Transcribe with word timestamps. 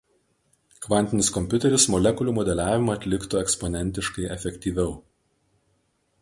Kvantinis 0.85 1.27
kompiuteris 1.35 1.85
molekulių 1.95 2.33
modeliavimą 2.37 2.95
atliktų 2.97 3.41
eksponentiškai 3.43 4.27
efektyviau. 4.39 4.99